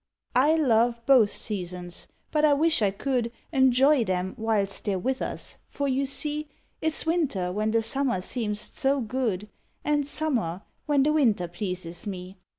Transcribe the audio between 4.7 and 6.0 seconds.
they re with us, for,